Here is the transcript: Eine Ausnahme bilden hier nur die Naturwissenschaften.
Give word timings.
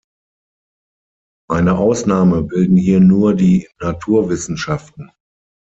Eine 1.47 1.77
Ausnahme 1.77 2.41
bilden 2.41 2.75
hier 2.75 2.99
nur 2.99 3.35
die 3.35 3.69
Naturwissenschaften. 3.79 5.11